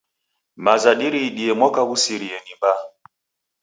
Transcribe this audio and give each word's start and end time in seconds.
Maza 0.65 0.91
diriidie 0.99 1.51
mwaka 1.59 1.81
ghusirie 1.89 2.37
ni 2.41 2.53
mbaa. 2.57 2.81